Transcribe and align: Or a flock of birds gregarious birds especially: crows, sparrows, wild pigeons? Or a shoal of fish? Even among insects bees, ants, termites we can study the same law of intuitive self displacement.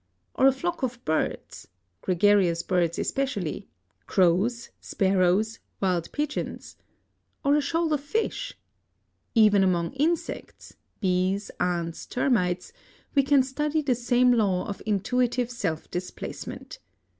Or 0.33 0.47
a 0.47 0.51
flock 0.51 0.81
of 0.81 1.05
birds 1.05 1.67
gregarious 2.01 2.63
birds 2.63 2.97
especially: 2.97 3.67
crows, 4.07 4.71
sparrows, 4.79 5.59
wild 5.79 6.11
pigeons? 6.11 6.75
Or 7.45 7.53
a 7.53 7.61
shoal 7.61 7.93
of 7.93 8.01
fish? 8.01 8.57
Even 9.35 9.63
among 9.63 9.93
insects 9.93 10.75
bees, 11.01 11.51
ants, 11.59 12.07
termites 12.07 12.73
we 13.13 13.21
can 13.21 13.43
study 13.43 13.83
the 13.83 13.93
same 13.93 14.31
law 14.33 14.65
of 14.67 14.81
intuitive 14.87 15.51
self 15.51 15.91
displacement. 15.91 16.79